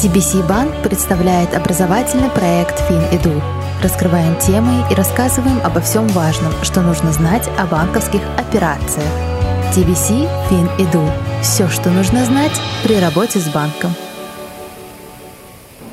[0.00, 3.38] TBC Банк представляет образовательный проект FinEdu.
[3.82, 9.06] Раскрываем темы и рассказываем обо всем важном, что нужно знать о банковских операциях.
[9.76, 11.06] TBC FinEdu.
[11.42, 13.90] Все, что нужно знать при работе с банком.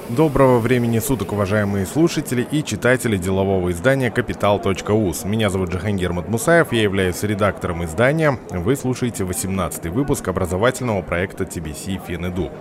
[0.08, 5.26] Доброго времени суток, уважаемые слушатели и читатели делового издания «Капитал.уз».
[5.26, 8.40] Меня зовут Джахангир Матмусаев, я являюсь редактором издания.
[8.52, 12.54] Вы слушаете 18 выпуск образовательного проекта TBC FinEdu.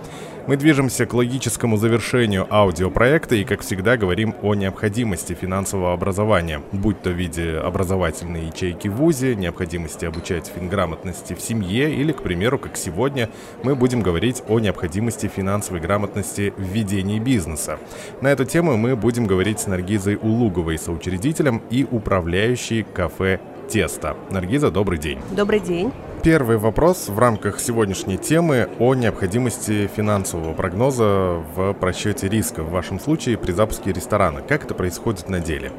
[0.47, 7.01] Мы движемся к логическому завершению аудиопроекта и, как всегда, говорим о необходимости финансового образования, будь
[7.01, 12.59] то в виде образовательной ячейки в ВУЗе, необходимости обучать финграмотности в семье или, к примеру,
[12.59, 13.29] как сегодня,
[13.61, 17.77] мы будем говорить о необходимости финансовой грамотности в ведении бизнеса.
[18.21, 24.15] На эту тему мы будем говорить с Наргизой Улуговой, соучредителем и управляющей кафе «Тесто».
[24.31, 25.19] Наргиза, добрый день.
[25.31, 25.91] Добрый день.
[26.23, 32.99] Первый вопрос в рамках сегодняшней темы о необходимости финансового прогноза в просчете риска, в вашем
[32.99, 34.41] случае при запуске ресторана.
[34.41, 35.71] Как это происходит на деле?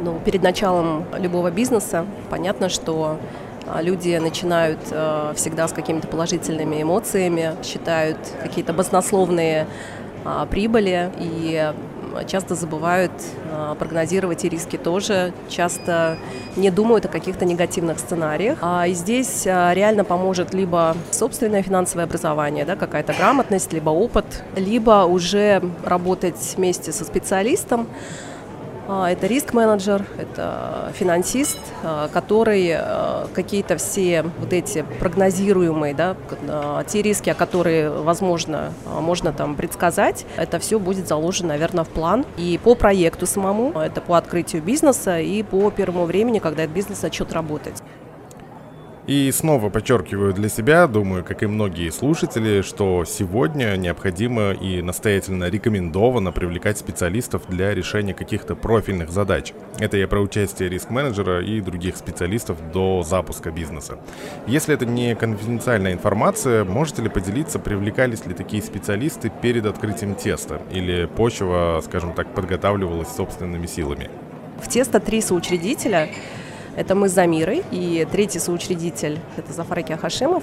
[0.00, 3.18] Ну, перед началом любого бизнеса понятно, что
[3.66, 9.66] а, люди начинают э, всегда с какими-то положительными эмоциями, считают какие-то баснословные
[10.24, 11.72] а, прибыли и
[12.22, 13.12] часто забывают
[13.50, 16.16] а, прогнозировать и риски тоже, часто
[16.56, 18.58] не думают о каких-то негативных сценариях.
[18.62, 24.44] А, и здесь а, реально поможет либо собственное финансовое образование, да, какая-то грамотность, либо опыт,
[24.56, 27.86] либо уже работать вместе со специалистом,
[28.88, 36.16] это риск-менеджер, это финансист, а, который а, какие-то все вот эти прогнозируемые, да,
[36.86, 42.24] те риски, которые, возможно, можно там предсказать, это все будет заложено, наверное, в план.
[42.36, 47.02] И по проекту самому, это по открытию бизнеса и по первому времени, когда этот бизнес
[47.02, 47.82] начнет работать.
[49.06, 55.50] И снова подчеркиваю для себя, думаю, как и многие слушатели, что сегодня необходимо и настоятельно
[55.50, 59.52] рекомендовано привлекать специалистов для решения каких-то профильных задач.
[59.78, 63.98] Это я про участие риск-менеджера и других специалистов до запуска бизнеса.
[64.46, 70.62] Если это не конфиденциальная информация, можете ли поделиться, привлекались ли такие специалисты перед открытием теста?
[70.72, 74.08] Или почва, скажем так, подготавливалась собственными силами?
[74.62, 76.08] В тесто три соучредителя–
[76.76, 77.62] это мы с Замирой.
[77.70, 80.42] И третий соучредитель– это Зафар Хашимов.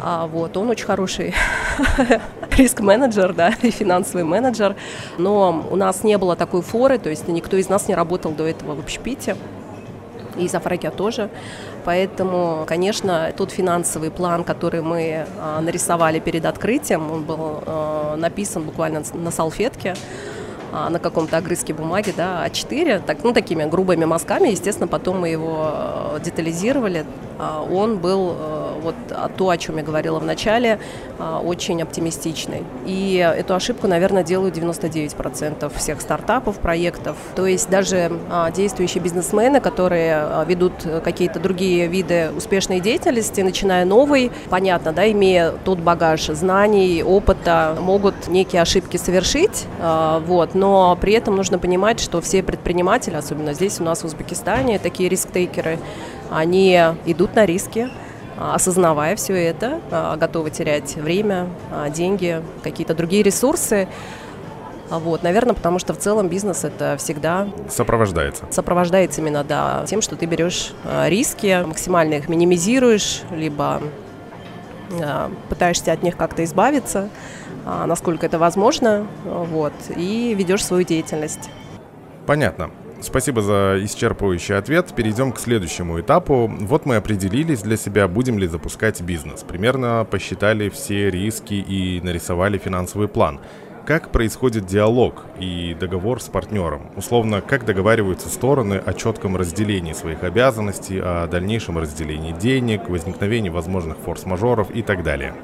[0.00, 1.34] А, вот, он очень хороший
[2.56, 4.76] риск-менеджер, да, и финансовый менеджер.
[5.18, 8.46] Но у нас не было такой форы, то есть никто из нас не работал до
[8.46, 9.36] этого в общепите.
[10.36, 11.30] И Зафракия тоже.
[11.84, 18.62] Поэтому, конечно, тот финансовый план, который мы а, нарисовали перед открытием, он был а, написан
[18.62, 19.94] буквально на салфетке.
[20.70, 25.28] А, на каком-то огрызке бумаги, да, А4, так, ну, такими грубыми мазками, естественно, потом мы
[25.28, 25.70] его
[26.16, 27.06] э, детализировали.
[27.38, 28.94] А, он был э, вот
[29.36, 30.78] то, о чем я говорила в начале,
[31.18, 32.62] а, очень оптимистичный.
[32.86, 37.16] И эту ошибку, наверное, делают 99% всех стартапов, проектов.
[37.34, 40.72] То есть даже а, действующие бизнесмены, которые а, ведут
[41.02, 48.28] какие-то другие виды успешной деятельности, начиная новый, понятно, да, имея тот багаж знаний, опыта, могут
[48.28, 49.66] некие ошибки совершить,
[50.26, 54.78] вот, но при этом нужно понимать, что все предприниматели, особенно здесь у нас в Узбекистане,
[54.78, 55.78] такие риск-тейкеры,
[56.30, 58.07] они идут на риски, а,
[58.38, 63.88] осознавая все это, а, готовы терять время, а, деньги, какие-то другие ресурсы.
[64.90, 68.44] Вот, наверное, потому что в целом бизнес это всегда сопровождается.
[68.50, 70.72] Сопровождается именно, да, тем, что ты берешь
[71.04, 73.82] риски, максимально их минимизируешь, либо
[75.50, 77.10] пытаешься от них как-то избавиться,
[77.66, 81.50] насколько это возможно, вот, и ведешь свою деятельность.
[82.24, 82.70] Понятно.
[83.00, 84.92] Спасибо за исчерпывающий ответ.
[84.94, 86.48] Перейдем к следующему этапу.
[86.48, 89.44] Вот мы определились для себя, будем ли запускать бизнес.
[89.44, 93.40] Примерно посчитали все риски и нарисовали финансовый план.
[93.86, 96.90] Как происходит диалог и договор с партнером?
[96.96, 103.96] Условно, как договариваются стороны о четком разделении своих обязанностей, о дальнейшем разделении денег, возникновении возможных
[103.98, 105.34] форс-мажоров и так далее?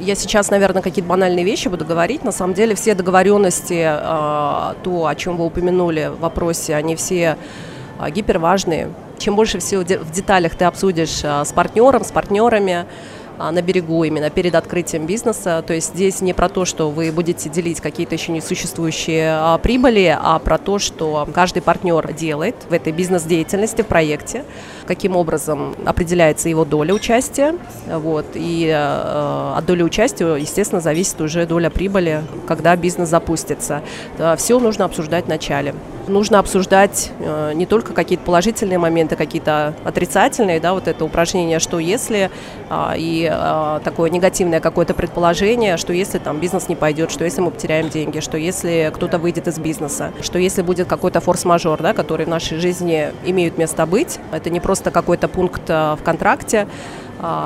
[0.00, 2.24] Я сейчас, наверное, какие-то банальные вещи буду говорить.
[2.24, 7.36] На самом деле все договоренности, а, то, о чем вы упомянули в вопросе, они все
[7.98, 8.90] а, гиперважные.
[9.18, 12.86] Чем больше всего в деталях ты обсудишь а, с партнером, с партнерами,
[13.38, 15.62] на берегу именно перед открытием бизнеса.
[15.66, 19.58] То есть здесь не про то, что вы будете делить какие-то еще не существующие а,
[19.58, 24.44] прибыли, а про то, что каждый партнер делает в этой бизнес-деятельности, в проекте,
[24.86, 27.54] каким образом определяется его доля участия.
[27.86, 33.82] Вот, и э, от доли участия, естественно, зависит уже доля прибыли, когда бизнес запустится.
[34.36, 35.74] Все нужно обсуждать в начале
[36.08, 41.78] нужно обсуждать э, не только какие-то положительные моменты, какие-то отрицательные, да, вот это упражнение, что
[41.78, 42.30] если,
[42.70, 47.40] э, и э, такое негативное какое-то предположение, что если там бизнес не пойдет, что если
[47.40, 51.92] мы потеряем деньги, что если кто-то выйдет из бизнеса, что если будет какой-то форс-мажор, да,
[51.94, 56.66] который в нашей жизни имеют место быть, это не просто какой-то пункт э, в контракте,
[56.66, 56.68] а,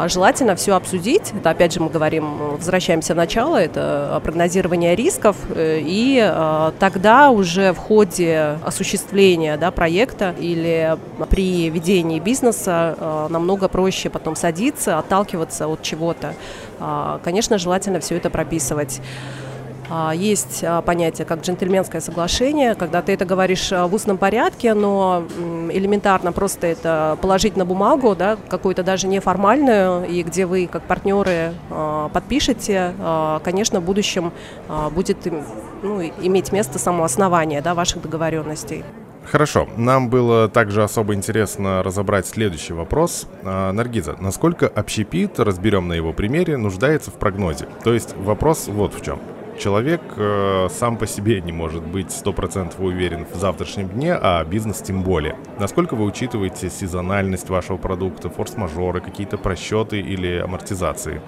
[0.08, 1.32] желательно все обсудить.
[1.38, 5.36] Это, опять же, мы говорим, возвращаемся в начало, это прогнозирование рисков.
[5.54, 10.96] Э, и а, тогда уже в ходе осуществления да, проекта или
[11.30, 16.34] при ведении бизнеса а, намного проще потом садиться, отталкиваться от чего-то.
[17.24, 19.00] Конечно, желательно все это прописывать.
[19.90, 24.74] А, есть а, понятие как джентльменское соглашение, когда ты это говоришь а, в устном порядке,
[24.74, 25.24] но
[25.70, 31.52] элементарно просто это положить на бумагу, да, какую-то даже неформальную, и где вы как партнеры
[32.12, 32.92] подпишете,
[33.44, 34.32] конечно, в будущем
[34.90, 35.18] будет
[35.82, 38.84] ну, иметь место самооснование да, ваших договоренностей.
[39.24, 39.68] Хорошо.
[39.76, 43.26] Нам было также особо интересно разобрать следующий вопрос.
[43.42, 47.68] Наргиза, насколько общепит, разберем на его примере, нуждается в прогнозе?
[47.84, 49.20] То есть вопрос вот в чем
[49.58, 54.78] человек э, сам по себе не может быть стопроцентно уверен в завтрашнем дне, а бизнес
[54.78, 55.36] тем более.
[55.58, 61.20] Насколько вы учитываете сезональность вашего продукта, форс-мажоры, какие-то просчеты или амортизации?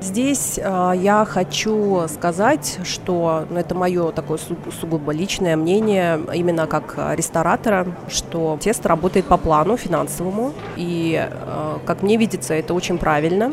[0.00, 6.68] Здесь э, я хочу сказать, что ну, это мое такое су- сугубо личное мнение, именно
[6.68, 12.98] как ресторатора, что тесто работает по плану финансовому, и, э, как мне видится, это очень
[12.98, 13.52] правильно.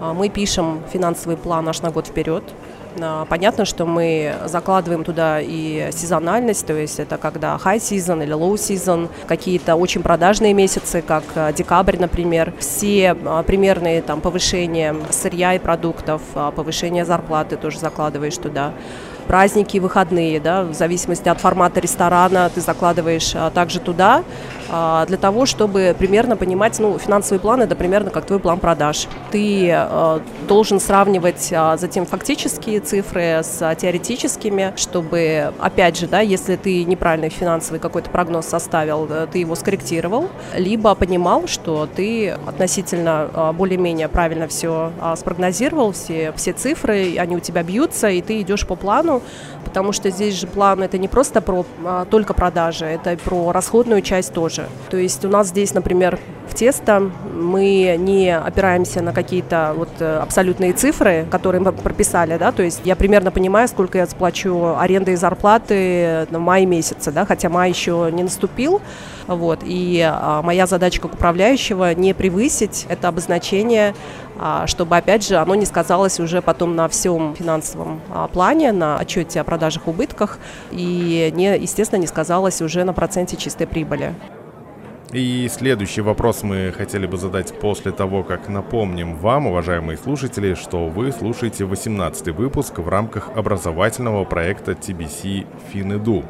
[0.00, 2.44] Э, мы пишем финансовый план аж на год вперед,
[3.28, 8.54] понятно, что мы закладываем туда и сезональность, то есть это когда high season или low
[8.54, 12.52] season, какие-то очень продажные месяцы, как а, декабрь, например.
[12.58, 16.22] Все а, примерные там повышения сырья и продуктов,
[16.56, 18.72] повышение зарплаты тоже закладываешь туда
[19.26, 24.24] праздники, выходные, да, в зависимости от формата ресторана ты закладываешь также туда,
[24.72, 29.06] для того, чтобы примерно понимать, ну, финансовый план это примерно как твой план продаж.
[29.30, 36.20] Ты а, должен сравнивать а, затем фактические цифры с а, теоретическими, чтобы, опять же, да,
[36.20, 42.30] если ты неправильный финансовый какой-то прогноз составил, да, ты его скорректировал, либо понимал, что ты
[42.30, 48.22] относительно а, более-менее правильно все а, спрогнозировал, все, все цифры, они у тебя бьются, и
[48.22, 49.22] ты идешь по плану,
[49.64, 54.02] потому что здесь же план это не просто про а, только продажи, это про расходную
[54.02, 54.61] часть тоже.
[54.90, 56.18] То есть у нас здесь, например,
[56.48, 62.52] в тесто мы не опираемся на какие-то вот э, абсолютные цифры, которые мы прописали, да,
[62.52, 67.24] то есть я примерно понимаю, сколько я сплачу аренды и зарплаты на май месяце, да,
[67.24, 68.82] хотя май еще не наступил,
[69.26, 73.94] вот, и а, моя задача как управляющего не превысить это обозначение
[74.38, 78.98] а, чтобы, опять же, оно не сказалось уже потом на всем финансовом а, плане, на
[78.98, 80.38] отчете о продажах убытках
[80.70, 84.14] и, не, естественно, не сказалось уже на проценте чистой прибыли.
[85.12, 90.86] И следующий вопрос мы хотели бы задать после того, как напомним вам, уважаемые слушатели, что
[90.86, 96.24] вы слушаете 18 выпуск в рамках образовательного проекта TBC FinEdu.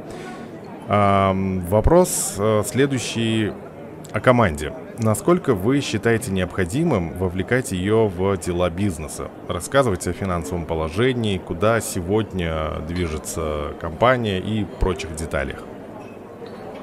[1.69, 3.53] Вопрос э, следующий
[4.11, 4.73] о команде.
[4.99, 9.31] Насколько вы считаете необходимым вовлекать ее в дела бизнеса?
[9.47, 15.63] Рассказывайте о финансовом положении, куда сегодня движется компания и прочих деталях.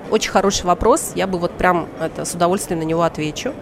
[0.09, 1.11] Очень хороший вопрос.
[1.15, 3.53] Я бы вот прям это, с удовольствием на него отвечу.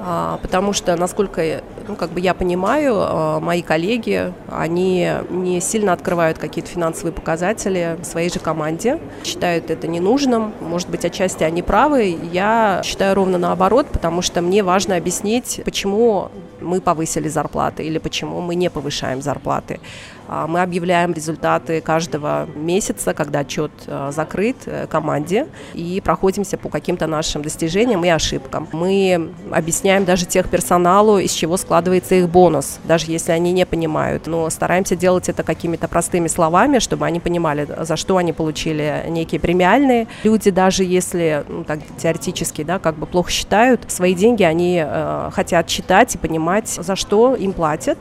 [0.00, 5.94] А, потому что, насколько ну, как бы я понимаю, а, мои коллеги, они не сильно
[5.94, 12.18] открывают какие-то финансовые показатели своей же команде, считают это ненужным, может быть, отчасти они правы,
[12.30, 18.40] я считаю ровно наоборот, потому что мне важно объяснить, почему мы повысили зарплаты или почему
[18.40, 19.80] мы не повышаем зарплаты.
[20.28, 26.68] А, мы объявляем результаты каждого месяца, когда отчет а, закрыт э, команде, и проходимся по
[26.68, 28.68] каким-то нашим достижениям и ошибкам.
[28.72, 34.26] Мы объясняем даже тех персоналу, из чего складывается их бонус, даже если они не понимают.
[34.26, 39.40] Но стараемся делать это какими-то простыми словами, чтобы они понимали, за что они получили некие
[39.40, 40.06] премиальные.
[40.24, 45.30] Люди, даже если ну, так, теоретически да, как бы плохо считают, свои деньги они э,
[45.32, 47.98] хотят читать и понимать, за что им платят.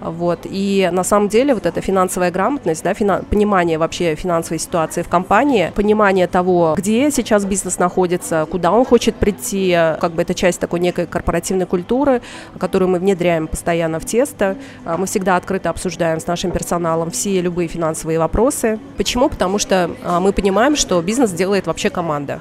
[0.00, 0.40] Вот.
[0.44, 5.08] И на самом деле вот эта финансовая грамотность, да, фина- понимание вообще финансовой ситуации в
[5.08, 10.60] компании, понимание того, где сейчас бизнес находится, куда он хочет прийти, как бы это часть
[10.60, 12.20] такой некой корпоративной культуры,
[12.58, 13.15] которую мы внедряем
[13.46, 14.56] постоянно в тесто.
[14.84, 18.78] А, мы всегда открыто обсуждаем с нашим персоналом все любые финансовые вопросы.
[18.96, 19.28] Почему?
[19.28, 22.40] Потому что а, мы понимаем, что бизнес делает вообще команда.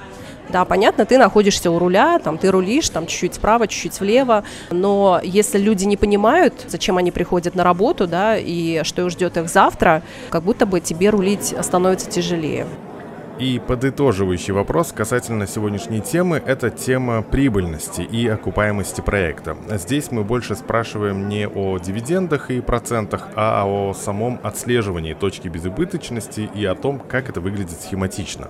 [0.49, 5.19] Да, понятно, ты находишься у руля, там ты рулишь, там чуть-чуть справа, чуть-чуть влево, но
[5.23, 10.03] если люди не понимают, зачем они приходят на работу, да, и что ждет их завтра,
[10.29, 12.67] как будто бы тебе рулить становится тяжелее.
[13.37, 19.57] И подытоживающий вопрос касательно сегодняшней темы– это тема прибыльности и окупаемости проекта.
[19.71, 26.49] Здесь мы больше спрашиваем не о дивидендах и процентах, а о самом отслеживании точки безубыточности
[26.55, 28.47] и о том, как это выглядит схематично.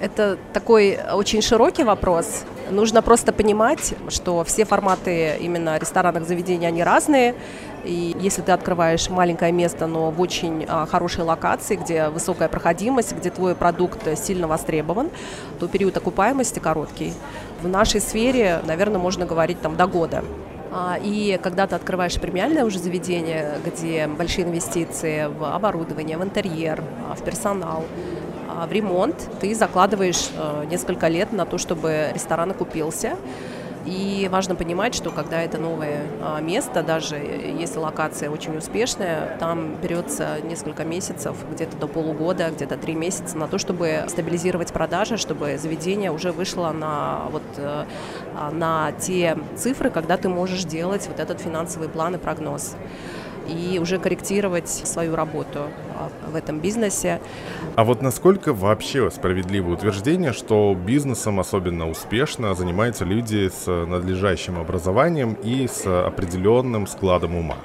[0.00, 2.44] Это такой очень широкий вопрос.
[2.70, 7.34] Нужно просто понимать, что все форматы именно ресторанных заведений, они разные.
[7.84, 13.14] И если ты открываешь маленькое место, но в очень а, хорошей локации, где высокая проходимость,
[13.14, 15.10] где твой продукт сильно востребован,
[15.58, 17.12] то период окупаемости короткий.
[17.60, 20.24] В нашей сфере, наверное, можно говорить там до года.
[20.72, 26.82] А, и когда ты открываешь премиальное уже заведение, где большие инвестиции в оборудование, в интерьер,
[27.10, 27.84] а, в персонал,
[28.66, 33.16] в ремонт, ты закладываешь э, несколько лет на то, чтобы ресторан окупился.
[33.86, 39.76] И важно понимать, что когда это новое а, место, даже если локация очень успешная, там
[39.76, 45.56] берется несколько месяцев, где-то до полугода, где-то три месяца на то, чтобы стабилизировать продажи, чтобы
[45.56, 47.84] заведение уже вышло на, вот, э,
[48.36, 52.76] а, на те цифры, когда ты можешь делать вот этот финансовый план и прогноз.
[53.48, 55.60] И уже корректировать свою работу.
[55.88, 55.89] а,
[56.26, 57.20] в этом бизнесе.
[57.76, 65.34] А вот насколько вообще справедливо утверждение, что бизнесом особенно успешно занимаются люди с надлежащим образованием
[65.34, 67.56] и с определенным складом ума?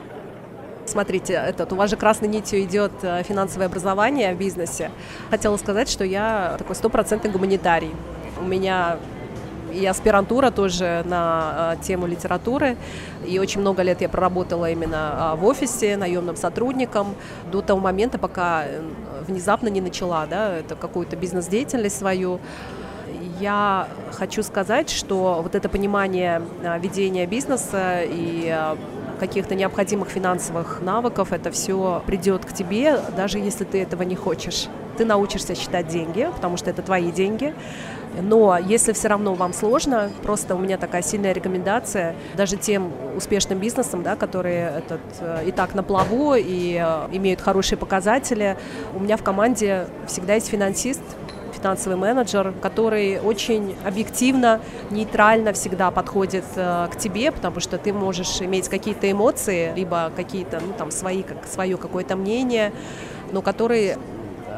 [0.85, 4.91] Смотрите, этот, у вас же красной нитью идет э, финансовое образование в бизнесе.
[5.31, 7.91] Хотела сказать, что я такой стопроцентный гуманитарий.
[8.39, 8.99] У меня
[9.75, 12.77] и аспирантура тоже на а, тему литературы.
[13.27, 17.15] И очень много лет я проработала именно а, в офисе наемным сотрудником
[17.51, 18.65] до того момента, пока
[19.27, 22.39] внезапно не начала да, это какую-то бизнес-деятельность свою.
[23.39, 28.55] Я хочу сказать, что вот это понимание а, ведения бизнеса и
[29.19, 34.67] каких-то необходимых финансовых навыков, это все придет к тебе, даже если ты этого не хочешь.
[34.97, 37.53] Ты научишься считать деньги, потому что это твои деньги.
[38.21, 43.59] Но если все равно вам сложно, просто у меня такая сильная рекомендация даже тем успешным
[43.59, 48.57] бизнесам, да, которые этот, э, и так на плаву и э, имеют хорошие показатели.
[48.93, 51.01] У меня в команде всегда есть финансист,
[51.55, 54.61] финансовый менеджер, который очень объективно,
[54.91, 60.59] нейтрально всегда подходит э, к тебе, потому что ты можешь иметь какие-то эмоции, либо какие-то,
[60.59, 62.71] ну, там, свои, как, свое какое-то мнение,
[63.31, 63.97] но который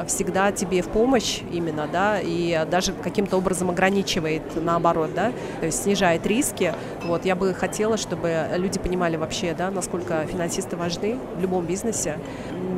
[0.06, 5.84] всегда тебе в помощь именно, да, и даже каким-то образом ограничивает наоборот, да, то есть
[5.84, 6.74] снижает риски.
[7.04, 12.18] Вот, я бы хотела, чтобы люди понимали вообще, да, насколько финансисты важны в любом бизнесе,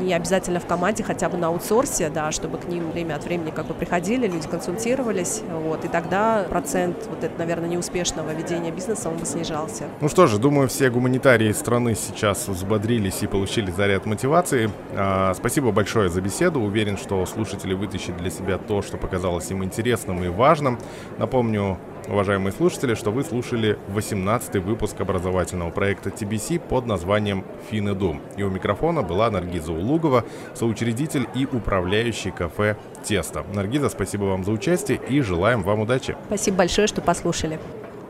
[0.06, 3.51] не обязательно в команде, хотя бы на аутсорсе, да, чтобы к ним время от времени
[3.51, 9.10] как бы приходили, люди консультировались, вот, и тогда процент вот это, наверное, неуспешного ведения бизнеса,
[9.10, 9.86] он бы снижался.
[10.01, 14.70] Ну что же, думаю, все гуманитарии страны сейчас взбодрились и получили заряд мотивации.
[14.96, 16.60] А, спасибо большое за беседу.
[16.60, 20.79] Уверен, что слушатели вытащат для себя то, что показалось им интересным и важным.
[21.18, 21.77] Напомню,
[22.10, 28.20] уважаемые слушатели, что вы слушали 18-й выпуск образовательного проекта TBC под названием «Финэду».
[28.38, 30.25] И у микрофона была Наргиза Улугова,
[30.56, 33.46] соучредитель и управляющий кафе «Тесто».
[33.54, 36.16] Наргиза, спасибо вам за участие и желаем вам удачи.
[36.28, 37.60] Спасибо большое, что послушали.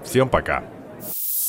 [0.04, 0.64] Всем пока.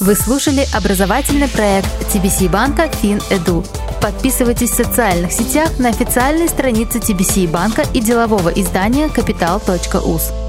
[0.01, 3.67] Вы слушали образовательный проект TBC банка FinEdu.
[4.01, 10.40] Подписывайтесь в социальных сетях на официальной странице TBC банка и делового издания Capital.us.